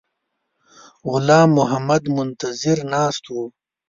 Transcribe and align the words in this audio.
غلام 1.09 1.49
محمد 1.57 2.03
منتظر 2.15 2.77
ناست 2.93 3.23
وو. 3.33 3.43